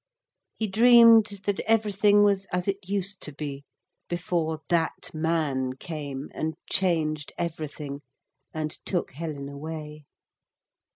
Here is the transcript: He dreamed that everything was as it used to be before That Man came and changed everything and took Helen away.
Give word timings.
He 0.55 0.65
dreamed 0.65 1.41
that 1.45 1.59
everything 1.59 2.23
was 2.23 2.47
as 2.51 2.67
it 2.67 2.89
used 2.89 3.21
to 3.21 3.31
be 3.31 3.65
before 4.09 4.61
That 4.67 5.13
Man 5.13 5.73
came 5.73 6.31
and 6.33 6.55
changed 6.67 7.31
everything 7.37 8.01
and 8.51 8.71
took 8.83 9.11
Helen 9.11 9.47
away. 9.47 10.05